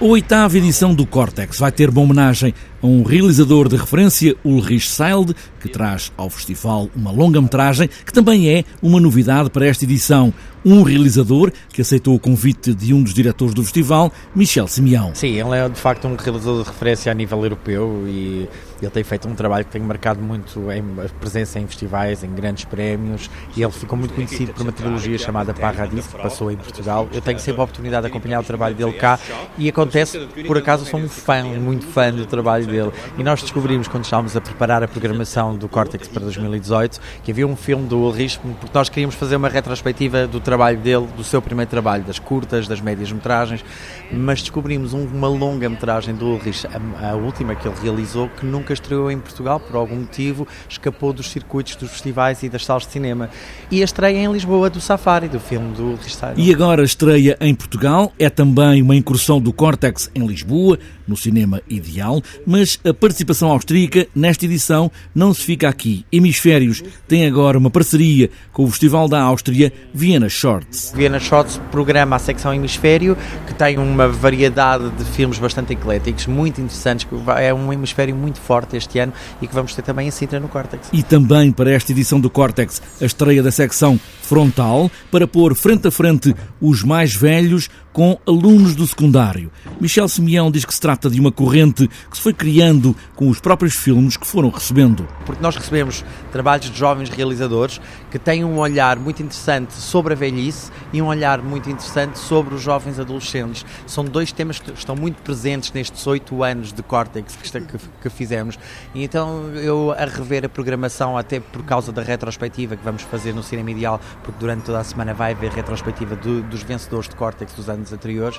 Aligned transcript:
A 0.00 0.04
oitava 0.04 0.58
edição 0.58 0.92
do 0.92 1.06
Cortex 1.06 1.58
vai 1.58 1.70
ter 1.70 1.88
uma 1.88 2.00
homenagem 2.00 2.52
a 2.84 2.86
um 2.86 3.02
realizador 3.02 3.66
de 3.66 3.76
referência, 3.76 4.36
Ulrich 4.44 4.90
Seilde, 4.90 5.34
que 5.58 5.70
traz 5.70 6.12
ao 6.18 6.28
festival 6.28 6.90
uma 6.94 7.10
longa-metragem 7.10 7.88
que 8.04 8.12
também 8.12 8.50
é 8.50 8.62
uma 8.82 9.00
novidade 9.00 9.48
para 9.48 9.66
esta 9.66 9.84
edição. 9.84 10.34
Um 10.62 10.82
realizador 10.82 11.52
que 11.70 11.82
aceitou 11.82 12.14
o 12.14 12.18
convite 12.18 12.74
de 12.74 12.94
um 12.94 13.02
dos 13.02 13.12
diretores 13.12 13.54
do 13.54 13.62
festival, 13.62 14.10
Michel 14.34 14.66
Simeão. 14.66 15.14
Sim, 15.14 15.38
ele 15.38 15.56
é 15.56 15.68
de 15.68 15.78
facto 15.78 16.08
um 16.08 16.16
realizador 16.16 16.62
de 16.62 16.68
referência 16.70 17.12
a 17.12 17.14
nível 17.14 17.42
europeu 17.42 18.04
e 18.06 18.48
ele 18.80 18.90
tem 18.90 19.04
feito 19.04 19.28
um 19.28 19.34
trabalho 19.34 19.64
que 19.64 19.70
tem 19.70 19.82
marcado 19.82 20.22
muito 20.22 20.70
em 20.72 20.82
presença 21.20 21.58
em 21.58 21.66
festivais, 21.66 22.24
em 22.24 22.30
grandes 22.30 22.64
prémios 22.64 23.30
e 23.54 23.62
ele 23.62 23.72
ficou 23.72 23.98
muito 23.98 24.14
conhecido 24.14 24.54
por 24.54 24.62
uma 24.62 24.72
trilogia 24.72 25.18
chamada 25.18 25.52
Paradis, 25.52 26.06
que 26.06 26.16
passou 26.16 26.50
em 26.50 26.56
Portugal. 26.56 27.08
Eu 27.12 27.20
tenho 27.20 27.38
sempre 27.38 27.60
a 27.60 27.64
oportunidade 27.64 28.06
de 28.06 28.08
acompanhar 28.08 28.40
o 28.40 28.44
trabalho 28.44 28.74
dele 28.74 28.92
cá 28.94 29.18
e 29.58 29.68
acontece, 29.68 30.18
por 30.46 30.56
acaso, 30.56 30.86
sou 30.86 30.98
um 30.98 31.08
fã, 31.08 31.42
muito 31.44 31.86
fã 31.86 32.10
do 32.10 32.24
trabalho 32.24 32.66
dele. 32.66 32.73
E 33.18 33.22
nós 33.22 33.40
descobrimos, 33.42 33.88
quando 33.88 34.04
estávamos 34.04 34.36
a 34.36 34.40
preparar 34.40 34.82
a 34.82 34.88
programação 34.88 35.56
do 35.56 35.68
Cortex 35.68 36.08
para 36.08 36.22
2018, 36.22 37.00
que 37.22 37.30
havia 37.30 37.46
um 37.46 37.56
filme 37.56 37.86
do 37.86 37.98
Ulrich, 37.98 38.38
porque 38.60 38.76
nós 38.76 38.88
queríamos 38.88 39.14
fazer 39.14 39.36
uma 39.36 39.48
retrospectiva 39.48 40.26
do 40.26 40.40
trabalho 40.40 40.78
dele, 40.78 41.06
do 41.16 41.22
seu 41.22 41.40
primeiro 41.40 41.70
trabalho, 41.70 42.04
das 42.04 42.18
curtas, 42.18 42.66
das 42.66 42.80
médias 42.80 43.10
metragens, 43.12 43.64
mas 44.12 44.40
descobrimos 44.40 44.92
uma 44.92 45.28
longa 45.28 45.68
metragem 45.68 46.14
do 46.14 46.26
Ulrich, 46.26 46.66
a, 46.66 47.10
a 47.10 47.14
última 47.14 47.54
que 47.54 47.66
ele 47.66 47.76
realizou, 47.82 48.28
que 48.28 48.44
nunca 48.44 48.72
estreou 48.72 49.10
em 49.10 49.18
Portugal, 49.18 49.60
por 49.60 49.76
algum 49.76 49.96
motivo, 49.96 50.46
escapou 50.68 51.12
dos 51.12 51.30
circuitos 51.30 51.76
dos 51.76 51.90
festivais 51.90 52.42
e 52.42 52.48
das 52.48 52.64
salas 52.64 52.84
de 52.86 52.92
cinema. 52.92 53.30
E 53.70 53.82
a 53.82 53.84
estreia 53.84 54.18
em 54.18 54.32
Lisboa 54.32 54.68
do 54.68 54.80
Safari, 54.80 55.28
do 55.28 55.40
filme 55.40 55.74
do 55.74 55.84
Ulrich 55.84 56.16
E 56.36 56.52
agora 56.52 56.82
estreia 56.82 57.36
em 57.40 57.54
Portugal, 57.54 58.12
é 58.18 58.28
também 58.28 58.82
uma 58.82 58.96
incursão 58.96 59.40
do 59.40 59.52
Cortex 59.52 60.10
em 60.14 60.26
Lisboa, 60.26 60.78
no 61.06 61.16
cinema 61.16 61.60
ideal, 61.68 62.22
mas 62.46 62.63
a 62.84 62.92
participação 62.92 63.50
austríaca 63.50 64.06
nesta 64.14 64.44
edição 64.44 64.90
não 65.14 65.32
se 65.32 65.42
fica 65.42 65.68
aqui. 65.68 66.04
Hemisférios 66.10 66.82
tem 67.06 67.26
agora 67.26 67.58
uma 67.58 67.70
parceria 67.70 68.30
com 68.52 68.64
o 68.64 68.70
Festival 68.70 69.08
da 69.08 69.20
Áustria 69.22 69.72
Viena 69.92 70.28
Shorts. 70.28 70.92
Viena 70.94 71.20
Shorts 71.20 71.60
programa 71.70 72.16
a 72.16 72.18
secção 72.18 72.52
Hemisfério, 72.54 73.16
que 73.46 73.54
tem 73.54 73.78
uma 73.78 74.08
variedade 74.08 74.90
de 74.90 75.04
filmes 75.04 75.38
bastante 75.38 75.72
ecléticos, 75.72 76.26
muito 76.26 76.60
interessantes, 76.60 77.06
é 77.38 77.52
um 77.52 77.72
hemisfério 77.72 78.14
muito 78.14 78.40
forte 78.40 78.76
este 78.76 78.98
ano 78.98 79.12
e 79.40 79.46
que 79.46 79.54
vamos 79.54 79.74
ter 79.74 79.82
também 79.82 80.08
em 80.08 80.10
Sintra 80.10 80.40
no 80.40 80.48
Cortex. 80.48 80.88
E 80.92 81.02
também 81.02 81.52
para 81.52 81.70
esta 81.70 81.92
edição 81.92 82.20
do 82.20 82.30
Cortex, 82.30 82.80
a 83.00 83.04
estreia 83.04 83.42
da 83.42 83.50
secção 83.50 83.98
frontal 84.22 84.90
para 85.10 85.26
pôr 85.26 85.54
frente 85.54 85.88
a 85.88 85.90
frente 85.90 86.34
os 86.60 86.82
mais 86.82 87.14
velhos 87.14 87.68
com 87.92 88.18
alunos 88.26 88.74
do 88.74 88.86
secundário. 88.86 89.52
Michel 89.80 90.08
Simeão 90.08 90.50
diz 90.50 90.64
que 90.64 90.74
se 90.74 90.80
trata 90.80 91.08
de 91.08 91.20
uma 91.20 91.30
corrente 91.30 91.88
que 92.10 92.16
se 92.16 92.22
foi 92.22 92.32
criando 92.44 92.94
com 93.16 93.30
os 93.30 93.40
próprios 93.40 93.74
filmes 93.74 94.18
que 94.18 94.26
foram 94.26 94.50
recebendo. 94.50 95.08
Porque 95.24 95.42
nós 95.42 95.56
recebemos 95.56 96.04
trabalhos 96.30 96.70
de 96.70 96.78
jovens 96.78 97.08
realizadores 97.08 97.80
que 98.10 98.18
têm 98.18 98.44
um 98.44 98.58
olhar 98.58 98.98
muito 98.98 99.22
interessante 99.22 99.72
sobre 99.72 100.12
a 100.12 100.16
velhice 100.16 100.70
e 100.92 101.00
um 101.00 101.06
olhar 101.06 101.40
muito 101.40 101.70
interessante 101.70 102.18
sobre 102.18 102.54
os 102.54 102.60
jovens 102.60 103.00
adolescentes. 103.00 103.64
São 103.86 104.04
dois 104.04 104.30
temas 104.30 104.58
que 104.58 104.70
estão 104.72 104.94
muito 104.94 105.22
presentes 105.22 105.72
nestes 105.72 106.06
oito 106.06 106.42
anos 106.42 106.70
de 106.70 106.82
Cortex 106.82 107.34
que, 107.34 108.10
fizemos. 108.10 108.58
E 108.94 109.02
então 109.02 109.48
eu, 109.54 109.94
a 109.96 110.04
rever 110.04 110.44
a 110.44 110.48
programação, 110.48 111.16
até 111.16 111.40
por 111.40 111.62
causa 111.62 111.92
da 111.92 112.02
retrospectiva 112.02 112.76
que 112.76 112.84
vamos 112.84 113.00
fazer 113.04 113.32
no 113.32 113.42
Cinema 113.42 113.70
Ideal, 113.70 113.98
porque 114.22 114.38
durante 114.38 114.64
toda 114.64 114.80
a 114.80 114.84
semana 114.84 115.14
vai 115.14 115.32
haver 115.32 115.50
retrospectiva 115.50 116.14
do, 116.14 116.42
dos 116.42 116.62
vencedores 116.62 117.08
de 117.08 117.16
Cortex 117.16 117.54
dos 117.54 117.70
anos 117.70 117.90
anteriores, 117.90 118.38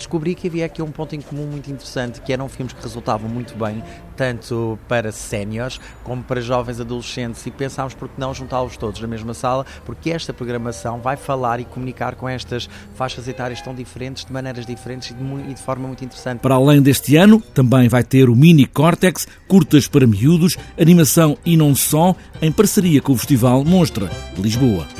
descobri 0.00 0.34
que 0.34 0.48
havia 0.48 0.66
aqui 0.66 0.82
um 0.82 0.90
ponto 0.90 1.14
em 1.14 1.20
comum 1.20 1.46
muito 1.46 1.70
interessante, 1.70 2.20
que 2.20 2.32
eram 2.32 2.48
filmes 2.48 2.72
que 2.72 2.82
resultavam 2.82 3.28
muito 3.28 3.54
bem, 3.54 3.82
tanto 4.16 4.78
para 4.88 5.12
séniores 5.12 5.80
como 6.02 6.22
para 6.22 6.40
jovens 6.40 6.80
adolescentes, 6.80 7.46
e 7.46 7.50
pensámos 7.50 7.94
por 7.94 8.08
que 8.08 8.18
não 8.18 8.34
juntá-los 8.34 8.76
todos 8.76 9.00
na 9.00 9.06
mesma 9.06 9.34
sala, 9.34 9.64
porque 9.84 10.10
esta 10.10 10.32
programação 10.32 11.00
vai 11.00 11.16
falar 11.16 11.60
e 11.60 11.64
comunicar 11.64 12.14
com 12.16 12.28
estas 12.28 12.68
faixas 12.94 13.28
etárias 13.28 13.60
tão 13.60 13.74
diferentes, 13.74 14.24
de 14.24 14.32
maneiras 14.32 14.66
diferentes 14.66 15.10
e 15.10 15.14
de, 15.14 15.50
e 15.50 15.54
de 15.54 15.62
forma 15.62 15.86
muito 15.86 16.04
interessante. 16.04 16.40
Para 16.40 16.54
além 16.54 16.82
deste 16.82 17.16
ano, 17.16 17.40
também 17.54 17.88
vai 17.88 18.02
ter 18.02 18.28
o 18.28 18.34
Mini 18.34 18.66
Cortex, 18.66 19.28
curtas 19.46 19.86
para 19.86 20.06
miúdos, 20.06 20.56
animação 20.80 21.36
e 21.44 21.56
não 21.56 21.74
só, 21.74 22.14
em 22.40 22.50
parceria 22.50 23.00
com 23.00 23.12
o 23.12 23.16
Festival 23.16 23.64
Monstra 23.64 24.10
de 24.34 24.42
Lisboa. 24.42 24.99